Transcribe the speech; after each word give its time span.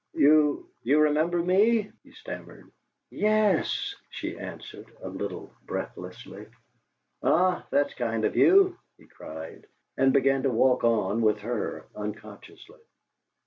"You 0.15 0.67
you 0.81 0.99
remember 0.99 1.37
me?" 1.43 1.91
he 2.03 2.11
stammered. 2.13 2.71
"Yes," 3.11 3.93
she 4.09 4.35
answered, 4.35 4.87
a 4.99 5.07
little 5.09 5.51
breathlessly. 5.67 6.47
"Ah, 7.21 7.67
that's 7.69 7.93
kind 7.93 8.25
of 8.25 8.35
you!" 8.35 8.79
he 8.97 9.05
cried, 9.05 9.67
and 9.97 10.11
began 10.11 10.41
to 10.41 10.49
walk 10.49 10.83
on 10.83 11.21
with 11.21 11.41
her, 11.41 11.85
unconsciously. 11.95 12.79